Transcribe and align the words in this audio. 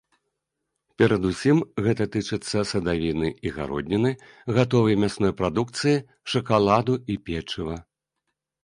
Перадусім 1.01 1.57
гэта 1.87 2.07
тычыцца 2.15 2.57
садавіны 2.71 3.29
і 3.49 3.53
гародніны, 3.59 4.11
гатовай 4.59 4.95
мясной 5.05 5.33
прадукцыі, 5.43 5.95
шакаладу 6.37 6.93
і 7.15 7.23
печыва. 7.31 7.83